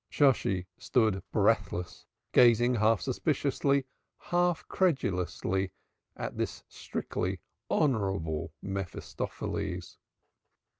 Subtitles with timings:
[0.09, 3.85] Shosshi stood breathless, gazing half suspiciously,
[4.17, 5.73] half credulously
[6.17, 7.39] at his strictly
[7.69, 9.99] honorable Mephistopheles.